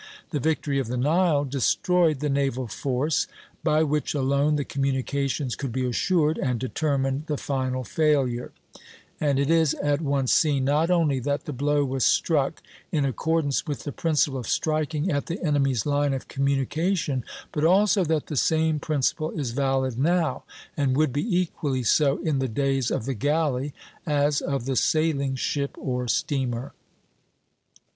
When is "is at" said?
9.51-10.01